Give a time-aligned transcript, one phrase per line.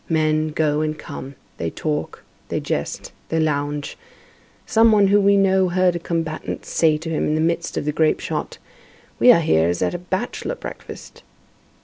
[0.09, 3.99] Men go and come, they talk, they jest, they lounge.
[4.65, 7.85] Some one whom we know heard a combatant say to him in the midst of
[7.85, 8.57] the grape shot:
[9.19, 11.21] "We are here as at a bachelor breakfast."